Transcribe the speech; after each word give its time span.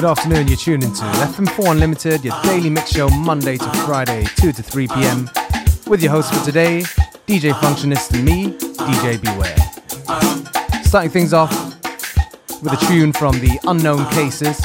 good 0.00 0.08
afternoon. 0.08 0.48
You're 0.48 0.56
tuned 0.56 0.82
into 0.82 1.02
FM4 1.02 1.72
Unlimited, 1.72 2.24
your 2.24 2.34
daily 2.42 2.70
mix 2.70 2.90
show 2.90 3.10
Monday 3.10 3.58
to 3.58 3.70
Friday, 3.84 4.24
2 4.36 4.50
to 4.52 4.62
3 4.62 4.88
p.m. 4.88 5.28
With 5.88 6.02
your 6.02 6.10
host 6.10 6.32
for 6.32 6.42
today, 6.42 6.80
DJ 7.26 7.52
Functionist 7.52 8.14
and 8.14 8.24
me, 8.24 8.56
DJ 8.56 9.20
Beware. 9.20 10.82
Starting 10.84 11.10
things 11.10 11.34
off 11.34 11.52
with 12.62 12.72
a 12.72 12.86
tune 12.86 13.12
from 13.12 13.40
the 13.40 13.60
Unknown 13.64 14.06
Cases, 14.10 14.58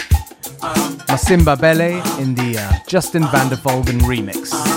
Masimba 1.10 1.60
Bele 1.60 2.02
in 2.21 2.33
the 2.36 2.57
uh, 2.57 2.71
Justin 2.88 3.24
van 3.24 3.50
der 3.50 3.57
Volgen 3.57 4.00
remix. 4.07 4.75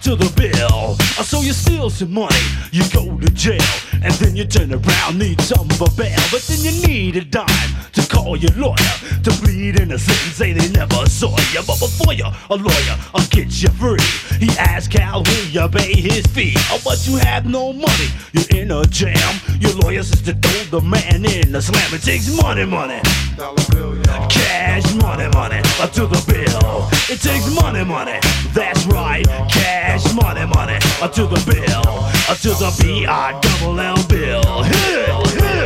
To 0.00 0.16
the 0.16 0.32
bill. 0.36 0.96
So 1.22 1.40
you 1.40 1.52
steal 1.52 1.90
some 1.90 2.12
money, 2.12 2.34
you 2.72 2.82
go 2.90 3.18
to 3.18 3.30
jail, 3.32 3.60
and 4.02 4.12
then 4.14 4.34
you 4.34 4.44
turn 4.44 4.72
around, 4.72 5.18
need 5.18 5.40
some 5.40 5.68
for 5.70 5.88
bail. 5.96 6.18
But 6.30 6.42
then 6.48 6.60
you 6.60 6.86
need 6.86 7.16
a 7.16 7.24
dime 7.24 7.72
to 7.92 8.06
call 8.08 8.36
your 8.36 8.52
lawyer 8.56 8.94
to 9.24 9.30
plead 9.42 9.78
innocent 9.80 10.18
and 10.24 10.32
say 10.32 10.52
they 10.52 10.68
never 10.70 11.06
saw 11.06 11.36
you. 11.52 11.60
But 11.66 11.78
before 11.78 12.14
you, 12.14 12.24
a 12.24 12.56
lawyer, 12.56 12.96
I'll 13.14 13.26
get 13.28 13.62
you 13.62 13.68
free. 13.70 14.00
He 14.38 14.48
asks 14.58 14.96
how 14.96 15.18
will 15.20 15.46
you 15.46 15.68
pay 15.68 15.94
his 15.94 16.26
fee? 16.26 16.56
But 16.84 17.06
you 17.06 17.16
have 17.16 17.46
no 17.46 17.72
money, 17.72 18.08
you're 18.32 18.62
in 18.62 18.70
a 18.70 18.84
jam. 18.86 19.40
Your 19.60 19.71
says 20.04 20.22
to 20.22 20.34
throw 20.34 20.80
the 20.80 20.86
man 20.86 21.24
in 21.24 21.52
the 21.52 21.62
slam. 21.62 21.94
It 21.94 22.02
takes 22.02 22.28
money, 22.40 22.64
money. 22.64 23.00
Cash 24.28 24.94
money, 24.94 25.28
money, 25.34 25.60
uh, 25.80 25.86
to 25.88 26.06
the 26.06 26.20
bill. 26.26 26.88
It 27.08 27.20
takes 27.20 27.54
money, 27.54 27.84
money. 27.84 28.18
That's 28.52 28.84
right, 28.86 29.26
cash 29.48 30.12
money, 30.14 30.46
money, 30.46 30.78
uh, 31.00 31.08
to 31.08 31.26
the 31.26 31.40
bill, 31.46 31.82
uh, 31.86 32.34
to 32.34 32.50
the 32.50 32.70
B 32.80 33.06
I 33.06 33.38
double 33.40 33.78
L 33.80 34.02
bill. 34.08 34.62
Hill, 34.62 35.26
hill. 35.26 35.61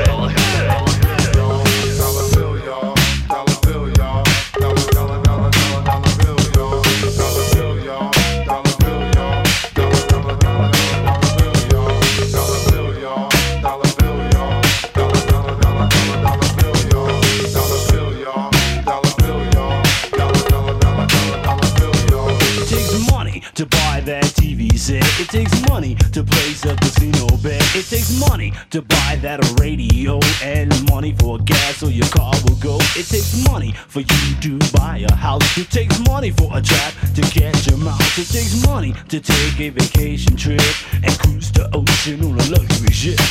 To 28.71 28.83
buy 28.83 29.19
that 29.23 29.41
radio 29.61 30.21
and 30.43 30.71
money 30.91 31.15
for 31.19 31.39
gas 31.39 31.77
so 31.77 31.89
your 31.89 32.07
car 32.09 32.33
will 32.45 32.57
go. 32.57 32.79
It 32.97 33.07
takes 33.07 33.45
money 33.45 33.73
for 33.73 34.01
you 34.01 34.35
to 34.41 34.59
buy 34.73 35.05
a 35.09 35.15
house. 35.15 35.59
It 35.59 35.71
takes 35.71 35.99
money 36.07 36.31
for 36.31 36.57
a 36.57 36.63
trap 36.63 36.95
to 37.15 37.23
catch 37.23 37.69
a 37.69 37.77
mouse. 37.77 38.19
It 38.19 38.29
takes 38.29 38.67
money 38.67 38.95
to 39.09 39.21
take 39.21 39.61
a 39.61 39.71
vacation 39.71 40.37
trip 40.37 40.63
and 41.03 41.19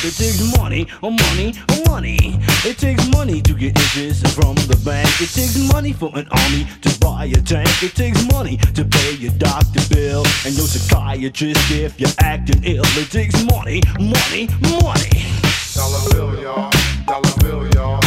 It 0.08 0.14
takes 0.14 0.56
money, 0.56 0.86
oh 1.02 1.10
money, 1.10 1.56
oh 1.72 1.90
money. 1.90 2.38
It 2.64 2.78
takes 2.78 3.10
money 3.10 3.42
to 3.42 3.54
get 3.56 3.76
interest 3.76 4.28
from 4.36 4.54
the 4.70 4.80
bank. 4.86 5.10
It 5.20 5.34
takes 5.34 5.58
money 5.74 5.94
for 5.94 6.12
an 6.14 6.28
army 6.30 6.68
to 6.84 7.00
buy 7.00 7.26
a 7.26 7.42
tank. 7.42 7.68
It 7.82 7.96
takes 7.96 8.24
money 8.32 8.58
to 8.58 8.86
pay 8.86 9.14
your 9.16 9.34
doctor 9.40 9.82
bill 9.90 10.24
and 10.46 10.54
your 10.56 10.68
psychiatrist 10.68 11.72
if 11.72 12.00
you're 12.00 12.14
acting 12.20 12.64
ill. 12.66 12.84
It 12.86 13.10
takes 13.10 13.34
money, 13.46 13.82
money, 13.98 14.48
money. 14.78 15.26
Dollar 15.74 16.10
bill, 16.12 16.40
y'all. 16.40 16.72
Dollar 17.08 17.38
bill, 17.42 17.68
y'all. 17.74 18.05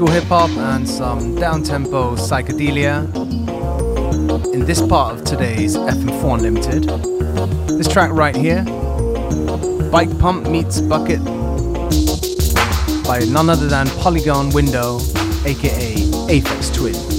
School 0.00 0.12
hip 0.12 0.24
hop 0.24 0.48
and 0.56 0.88
some 0.88 1.34
down 1.34 1.62
tempo 1.62 2.16
psychedelia 2.16 3.04
in 4.54 4.64
this 4.64 4.80
part 4.80 5.18
of 5.18 5.24
today's 5.24 5.76
FM4 5.76 6.40
Limited. 6.40 6.84
This 7.68 7.86
track 7.86 8.10
right 8.10 8.34
here, 8.34 8.64
Bike 9.90 10.18
Pump 10.18 10.48
Meets 10.48 10.80
Bucket 10.80 11.22
by 13.04 13.26
none 13.28 13.50
other 13.50 13.68
than 13.68 13.88
Polygon 13.98 14.48
Window, 14.54 15.00
aka 15.44 15.96
Aphex 16.30 16.74
Twin. 16.74 17.09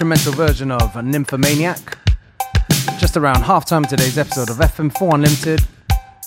Instrumental 0.00 0.32
version 0.32 0.70
of 0.70 0.94
Nymphomaniac. 0.94 1.98
Just 3.00 3.16
around 3.16 3.42
halftime 3.42 3.82
of 3.82 3.88
today's 3.88 4.16
episode 4.16 4.48
of 4.48 4.58
FM4 4.58 5.14
Unlimited. 5.14 5.60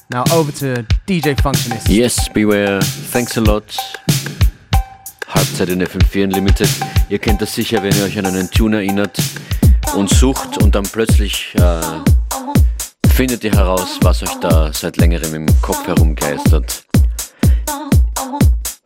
Now 0.10 0.26
over 0.34 0.52
to 0.52 0.84
DJ 1.08 1.40
Functionist. 1.40 1.88
Yes, 1.88 2.28
beware. 2.28 2.82
Thanks 2.82 3.38
a 3.38 3.40
lot. 3.40 3.78
Halbzeit 5.26 5.70
in 5.70 5.80
FM4 5.80 6.26
Unlimited. 6.26 6.70
Ihr 7.08 7.20
kennt 7.20 7.42
das 7.42 7.56
sicher, 7.56 7.82
wenn 7.82 7.96
ihr 7.96 8.04
euch 8.04 8.20
an 8.20 8.26
einen 8.26 8.52
Tune 8.52 8.76
erinnert 8.76 9.18
und 9.96 10.10
sucht 10.10 10.62
und 10.62 10.76
dann 10.76 10.84
plötzlich 10.84 11.56
äh, 11.56 11.82
findet 13.14 13.46
ihr 13.46 13.54
heraus, 13.54 14.00
was 14.02 14.22
euch 14.22 14.36
da 14.42 14.74
seit 14.74 14.98
längerem 14.98 15.34
im 15.34 15.62
Kopf 15.62 15.88
herumgeistert. 15.88 16.84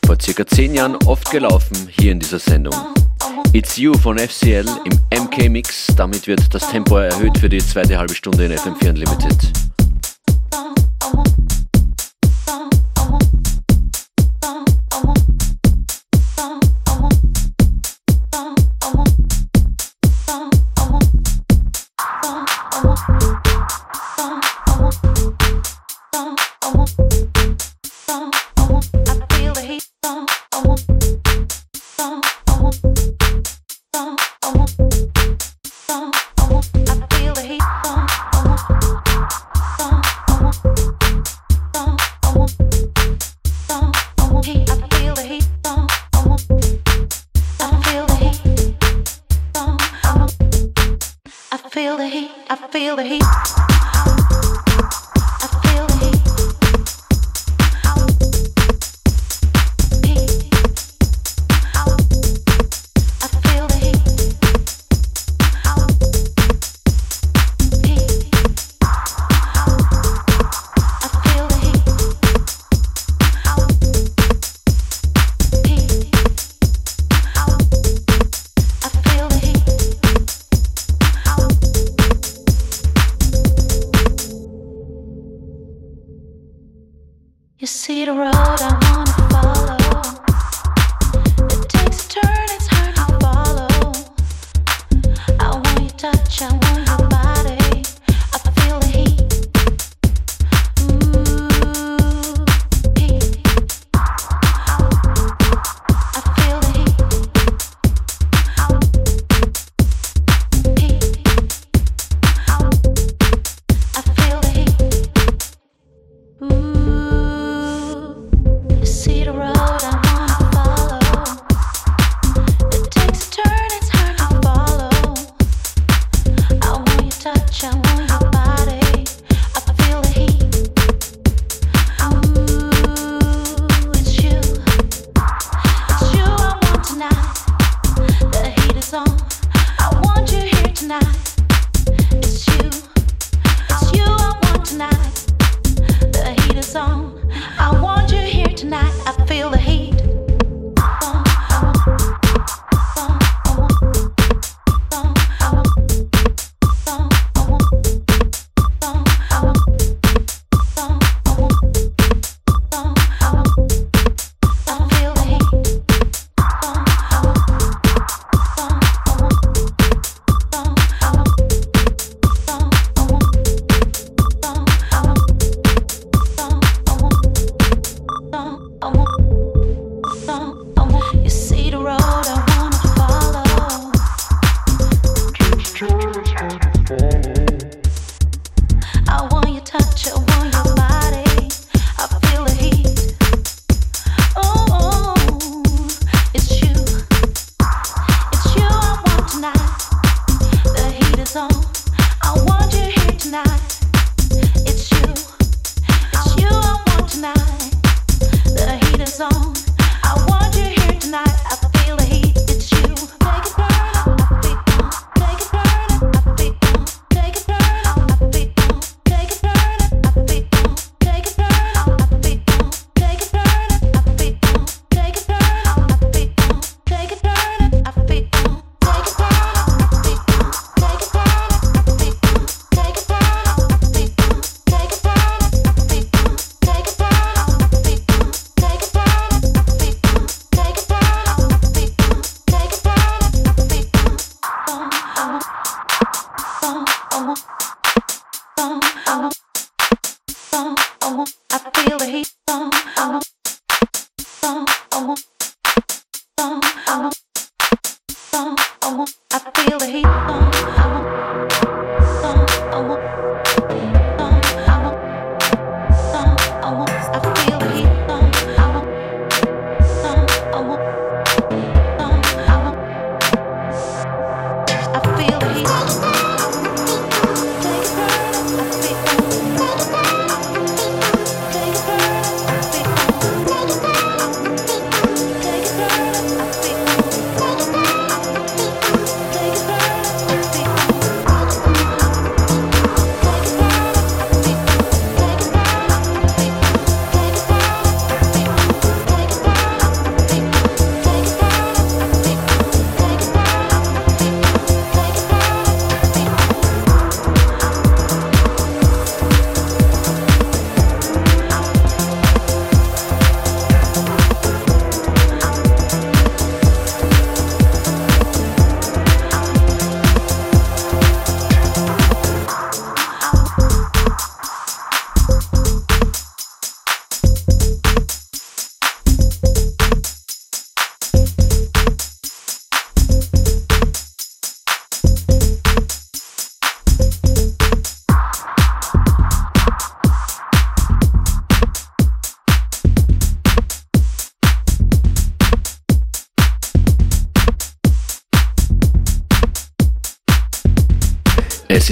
Vor 0.06 0.18
circa 0.22 0.46
10 0.46 0.76
Jahren 0.76 0.96
oft 1.08 1.32
gelaufen 1.32 1.90
hier 1.90 2.12
in 2.12 2.20
dieser 2.20 2.38
Sendung. 2.38 2.76
It's 3.54 3.78
You 3.78 3.94
von 3.98 4.18
FCL 4.18 4.66
im 4.86 5.24
MK 5.24 5.50
Mix. 5.50 5.88
Damit 5.96 6.28
wird 6.28 6.54
das 6.54 6.70
Tempo 6.70 6.98
erhöht 6.98 7.38
für 7.38 7.50
die 7.50 7.60
zweite 7.60 7.98
halbe 7.98 8.14
Stunde 8.14 8.46
in 8.46 8.52
FM4 8.52 8.90
Unlimited. 8.90 9.52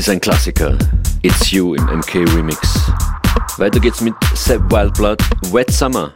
Ist 0.04 0.10
ein 0.10 0.20
Klassiker. 0.20 0.78
It's 1.22 1.52
You 1.52 1.76
im 1.76 1.86
MK 1.86 2.26
Remix. 2.36 2.60
Weiter 3.58 3.80
geht's 3.80 4.02
mit 4.02 4.14
Sepp 4.34 4.70
Wildblood, 4.70 5.22
Wet 5.54 5.72
Summer. 5.72 6.12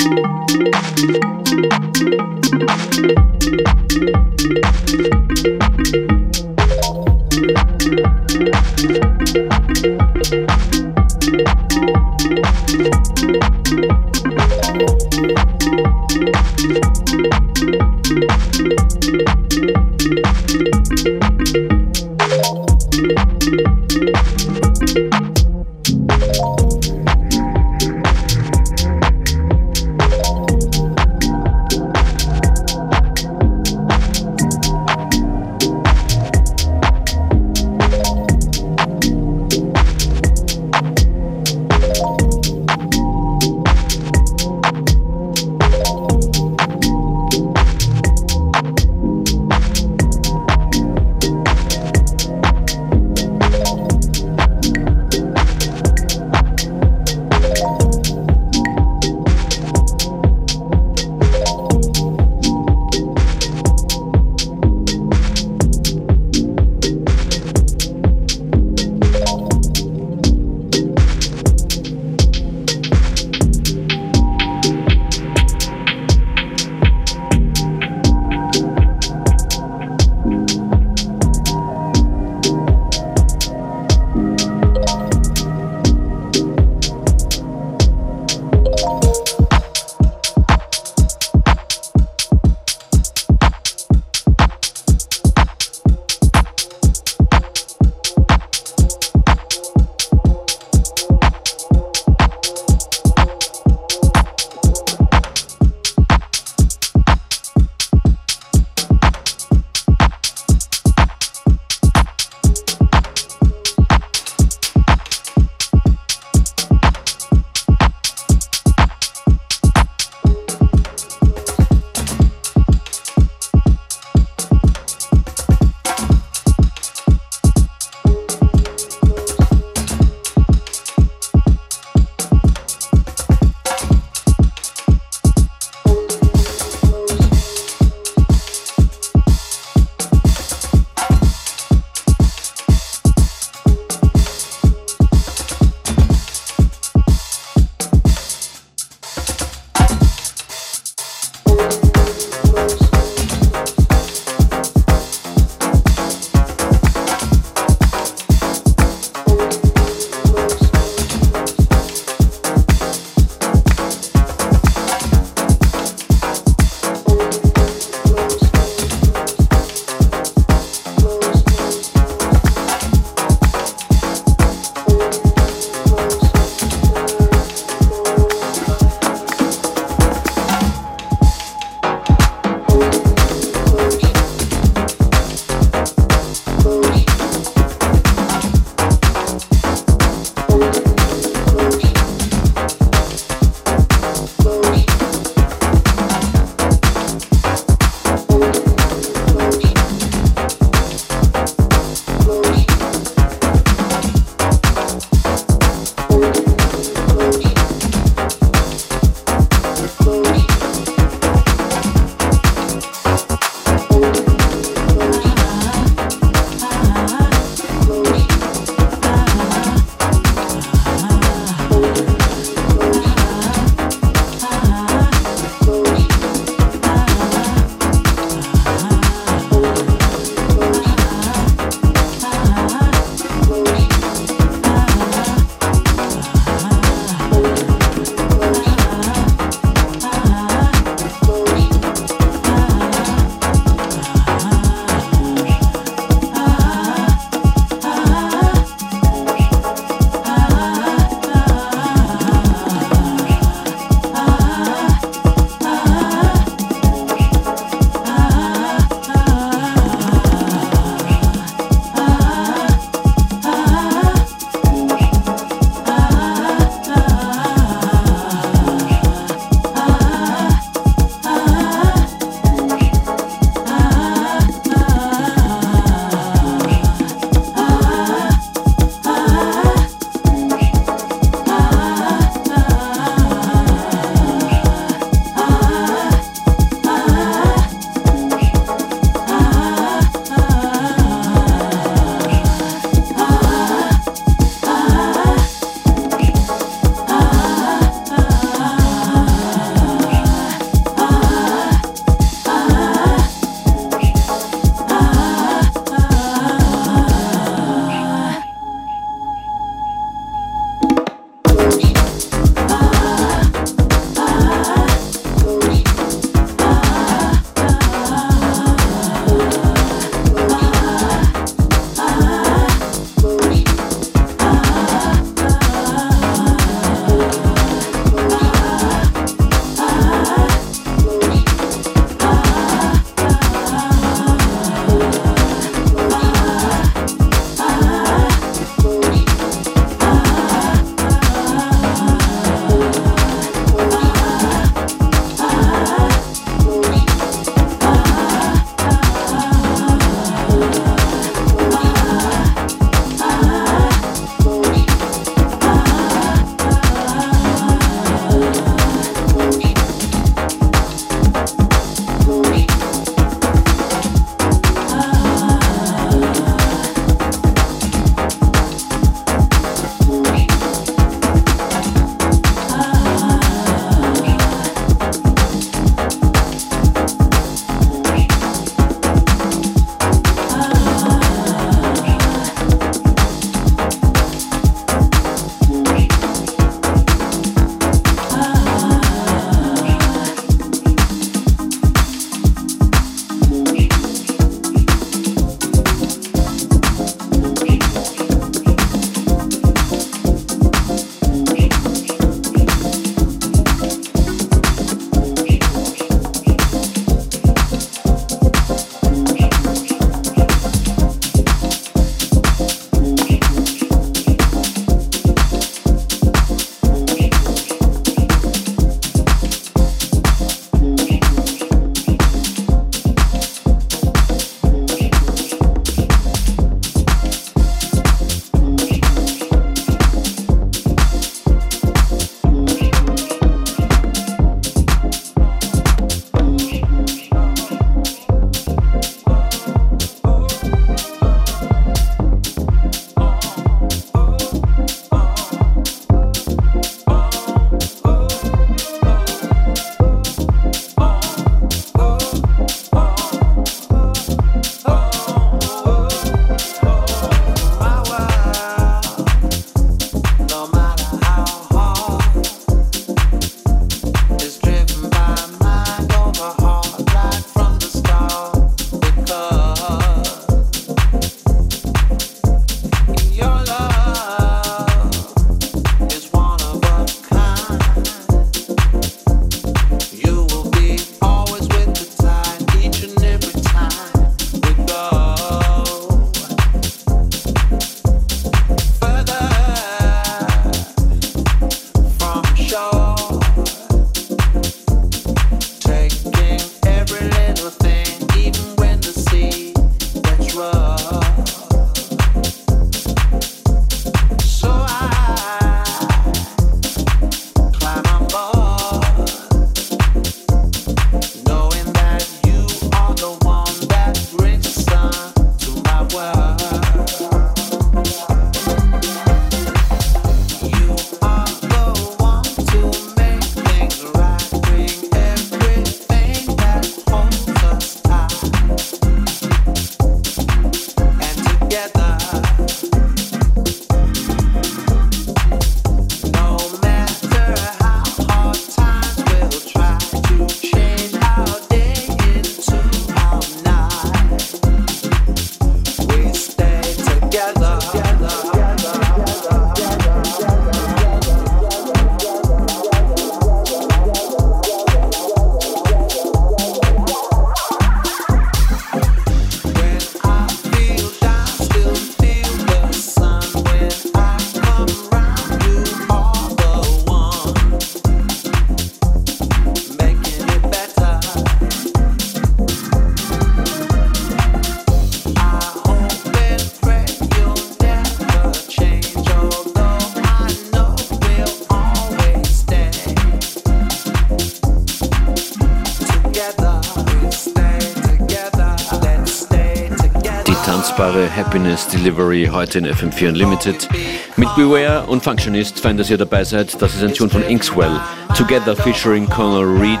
Delivery 591.98 592.48
heute 592.52 592.78
in 592.78 592.86
FM4 592.86 593.30
Unlimited. 593.30 593.88
Mit 594.36 594.48
Beware 594.54 595.04
und 595.08 595.24
Functionist, 595.24 595.80
fein, 595.80 595.96
dass 595.96 596.08
ihr 596.08 596.16
dabei 596.16 596.44
seid. 596.44 596.80
Das 596.80 596.94
ist 596.94 597.02
ein 597.02 597.12
Tune 597.12 597.28
von 597.28 597.42
Inkswell. 597.42 598.00
Together 598.36 598.76
featuring 598.76 599.28
Conor 599.28 599.64
Reed 599.64 600.00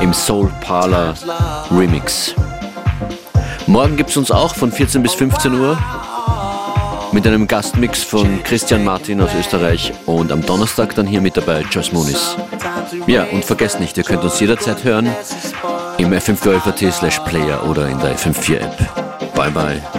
im 0.00 0.14
Soul 0.14 0.48
Parlor 0.60 1.14
Remix. 1.72 2.34
Morgen 3.66 3.96
gibt 3.96 4.10
es 4.10 4.16
uns 4.16 4.30
auch 4.30 4.54
von 4.54 4.70
14 4.70 5.02
bis 5.02 5.14
15 5.14 5.54
Uhr 5.54 5.76
mit 7.10 7.26
einem 7.26 7.48
Gastmix 7.48 8.04
von 8.04 8.44
Christian 8.44 8.84
Martin 8.84 9.20
aus 9.20 9.30
Österreich 9.36 9.92
und 10.06 10.30
am 10.30 10.46
Donnerstag 10.46 10.94
dann 10.94 11.06
hier 11.08 11.20
mit 11.20 11.36
dabei 11.36 11.62
Joyce 11.68 11.92
Moonis. 11.92 12.36
Ja, 13.08 13.24
und 13.24 13.44
vergesst 13.44 13.80
nicht, 13.80 13.96
ihr 13.96 14.04
könnt 14.04 14.22
uns 14.22 14.38
jederzeit 14.38 14.84
hören 14.84 15.08
im 15.96 16.12
fm4 16.12 16.92
slash 16.92 17.18
player 17.20 17.68
oder 17.68 17.88
in 17.88 17.98
der 17.98 18.16
FM4 18.16 18.58
App. 18.58 19.34
Bye 19.34 19.50
bye. 19.50 19.97